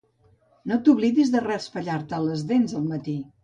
No 0.71 0.79
t'oblidis 0.87 1.31
de 1.37 1.43
raspallar-te 1.45 2.25
les 2.27 2.45
dents 2.55 2.77
al 2.83 2.93
matí. 2.93 3.19